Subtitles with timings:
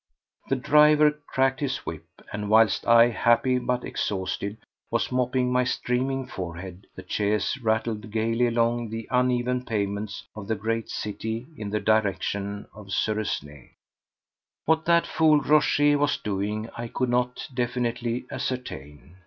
[0.49, 4.57] The driver cracked his whip, and whilst I, happy but exhausted,
[4.89, 10.55] was mopping my streaming forehead the chaise rattled gaily along the uneven pavements of the
[10.55, 13.69] great city in the direction of Suresnes.
[14.65, 19.17] What that fool Rochez was doing I could not definitely ascertain.